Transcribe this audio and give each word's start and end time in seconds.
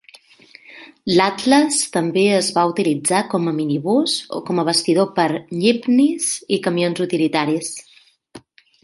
L'Atles 1.17 1.75
també 1.97 2.23
es 2.37 2.47
va 2.55 2.63
utilitzar 2.71 3.19
com 3.33 3.45
a 3.51 3.53
minibús 3.57 4.15
o 4.39 4.41
com 4.47 4.63
a 4.63 4.65
bastidor 4.71 5.11
per 5.21 5.29
yipnis 5.67 6.31
i 6.59 6.61
camions 6.69 7.03
utilitaris. 7.07 7.71